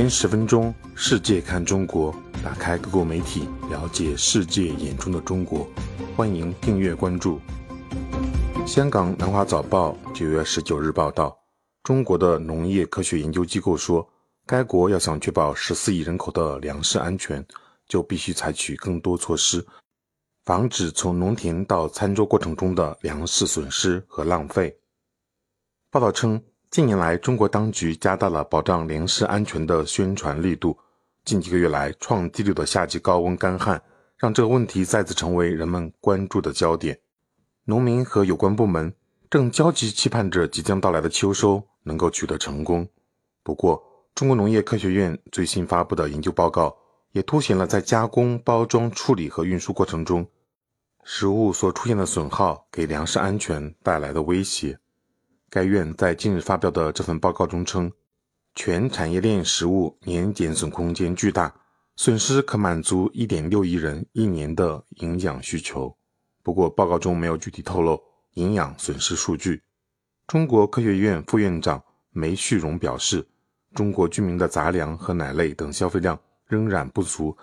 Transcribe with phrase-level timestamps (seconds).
[0.00, 2.10] 间十分钟，世界看中国，
[2.42, 5.68] 打开各国媒体，了解世界眼中的中国。
[6.16, 7.38] 欢迎订阅关注。
[8.66, 11.38] 香港南华早报九月十九日报道，
[11.82, 14.08] 中国的农业科学研究机构说，
[14.46, 17.46] 该国要想确保十四亿人口的粮食安全，
[17.86, 19.62] 就必须采取更多措施，
[20.46, 24.74] 防止从农田到餐桌过程中的粮食损失和浪费。
[25.90, 26.42] 报道称。
[26.70, 30.78] 近年来，中国当局加大了保障粮食安全的宣传力度。
[31.24, 33.82] 近几个月来，创纪录的夏季高温干旱
[34.16, 37.00] 让这个问题再次成为人们关注的焦点。
[37.64, 38.94] 农民和有关部门
[39.28, 42.88] 正焦急期盼着即将到来的秋收能够取得成功。
[43.42, 43.82] 不过，
[44.14, 46.76] 中国农业科学院最新发布的研究报告
[47.10, 50.24] 也凸显了在加工、包装、处理和运输过程中，
[51.02, 54.78] 食物所出现的损耗给粮食安全带来的威胁。
[55.52, 57.90] 该院在近日发表的这份报告中称，
[58.54, 61.52] 全产业链食物年减损空间巨大，
[61.96, 65.92] 损失可满足1.6亿人一年的营养需求。
[66.44, 68.00] 不过，报告中没有具体透露
[68.34, 69.60] 营养损失数据。
[70.28, 73.26] 中国科学院副院长梅旭荣表示，
[73.74, 77.36] 中国居民的杂粮和奶类等消费量仍然不足，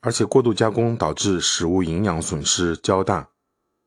[0.00, 3.28] 而且过度加工导致食物营养损失较大。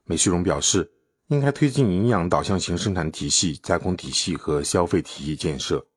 [0.05, 0.89] 梅旭荣表示。
[1.31, 5.87] 应该推进营养导向型生产体系、加工体系和消费体系建设。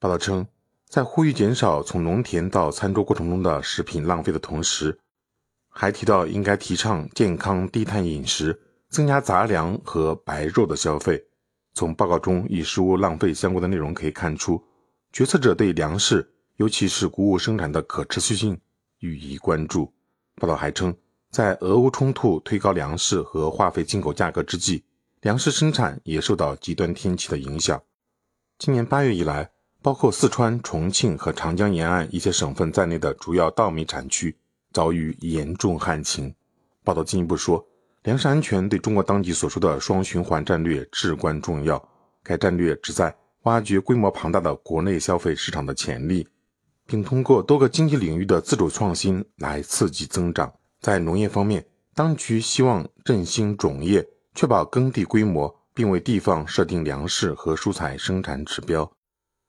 [0.00, 0.46] 报道称，
[0.88, 4.98] 在呼吁减少从农田到餐桌过程中的食品浪费的同时，
[5.68, 11.22] 还提到应该提倡健康低碳饮食，增加杂粮和白肉的消费。
[11.74, 14.64] 从报告中与食物浪费相关的内容可以看出，
[15.12, 18.58] 决策者对粮食，尤其是谷物生产的可持续性
[19.00, 19.92] 予以关注。
[20.36, 20.96] 报道还称。
[21.36, 24.82] 在俄乌冲突推高粮食和化肥进口价格之际，
[25.20, 27.78] 粮食生产也受到极端天气的影响。
[28.58, 29.50] 今年八月以来，
[29.82, 34.34] 包括四川、重庆和长江沿岸一些省份在内的主要稻米产区
[34.72, 36.34] 遭遇严重旱情。
[36.82, 37.62] 报道进一步说，
[38.04, 41.86] 粮食安全对中国当局所说的双循环战略至关重要。
[42.22, 46.26] 该战略旨在挖掘规模庞大的国内消费市场的潜力，
[46.86, 50.50] 并通过多个经济领域的自主创新来刺激增长。
[50.86, 51.66] 在农业方面，
[51.96, 58.88] 当局希望振兴种业，确保耕地规模，并为地方设定粮食和蔬菜生产指标。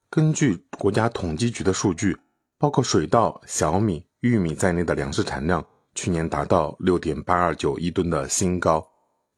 [0.10, 2.18] 根据国家统计局的数据，
[2.58, 8.84] 包括水稻、小米、玉米在内的粮食产量去年达到六点八二九亿吨的新高。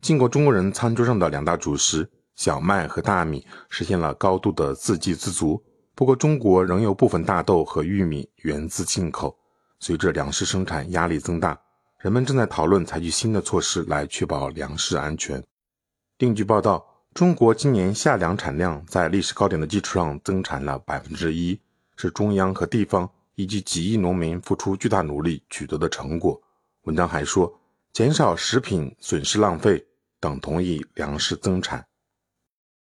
[0.02, 5.62] 经过中国人餐桌上的两大主食小麦和大米实现了高度的自给自足。
[5.94, 9.38] 不过，中国仍有部分大豆和玉米源自进口。
[9.82, 11.60] 随着粮食生产压力增大。
[12.00, 15.44] 人们正在讨论采取新的措施来确保粮食安全。
[16.20, 21.60] 另据报道，中国今年夏粮产量在历史高点的基础上增产了百分之一，
[21.98, 26.42] 是中央和地方以及几亿农民付出巨大努力取得的成果。
[26.84, 27.54] 文章还说，
[27.92, 29.86] 减少食品损失浪费
[30.22, 31.86] 等同于粮食增产。